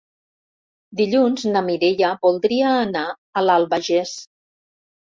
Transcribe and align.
Dilluns 1.01 1.43
na 1.51 1.63
Mireia 1.69 2.11
voldria 2.25 2.75
anar 2.89 3.07
a 3.13 3.47
l'Albagés. 3.49 4.19